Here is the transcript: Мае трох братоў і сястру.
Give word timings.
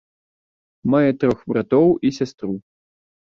Мае 0.93 1.09
трох 1.23 1.43
братоў 1.53 1.87
і 2.09 2.13
сястру. 2.19 2.51